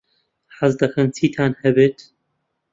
حەز 0.57 0.73
دەکەن 0.81 1.07
چیتان 1.17 1.51
هەبێت؟ 1.63 1.97